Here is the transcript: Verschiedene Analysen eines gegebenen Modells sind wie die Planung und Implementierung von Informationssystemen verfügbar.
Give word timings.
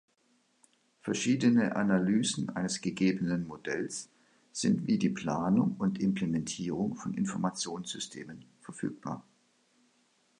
Verschiedene 1.01 1.75
Analysen 1.75 2.49
eines 2.49 2.81
gegebenen 2.81 3.45
Modells 3.45 4.09
sind 4.51 4.87
wie 4.87 4.97
die 4.97 5.11
Planung 5.11 5.75
und 5.77 5.99
Implementierung 5.99 6.95
von 6.95 7.13
Informationssystemen 7.13 8.43
verfügbar. 8.61 9.23